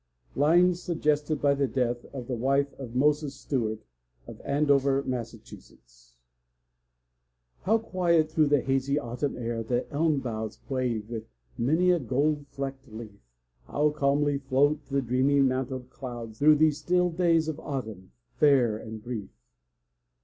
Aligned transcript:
LINES 0.35 0.81
SUGGESTED 0.81 1.39
BY 1.43 1.53
THE 1.53 1.67
DEATH 1.67 2.05
OF 2.05 2.25
THE 2.25 2.33
WIFE 2.35 2.73
OF 2.79 2.95
MOSES 2.95 3.35
STUART, 3.35 3.85
OF 4.25 4.41
ANDOVER, 4.43 5.03
MASS. 5.03 6.15
How 7.61 7.77
quiet, 7.77 8.31
through 8.31 8.47
the 8.47 8.61
hazy 8.61 8.97
autumn 8.97 9.37
air, 9.37 9.61
The 9.61 9.87
elm 9.93 10.19
boughs 10.19 10.57
wave 10.67 11.07
with 11.07 11.27
many 11.55 11.91
a 11.91 11.99
gold 11.99 12.47
flecked 12.47 12.87
leaf! 12.91 13.21
How 13.67 13.91
calmly 13.91 14.39
float 14.39 14.87
the 14.87 15.03
dreamy 15.03 15.39
mantled 15.39 15.91
clouds 15.91 16.39
Through 16.39 16.55
these 16.55 16.79
still 16.79 17.11
days 17.11 17.47
of 17.47 17.59
autumn, 17.59 18.11
fair 18.37 18.75
and 18.79 19.03
brief! 19.03 19.29